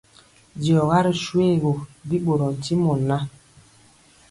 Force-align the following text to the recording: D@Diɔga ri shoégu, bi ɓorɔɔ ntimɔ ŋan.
D@Diɔga 0.55 0.99
ri 1.05 1.13
shoégu, 1.23 1.71
bi 2.07 2.17
ɓorɔɔ 2.25 2.51
ntimɔ 2.57 2.93
ŋan. 3.07 3.23